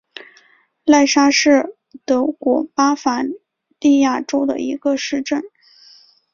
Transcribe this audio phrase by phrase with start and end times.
[0.83, 3.21] 赖沙是德国巴伐
[3.79, 5.43] 利亚州的一个市镇。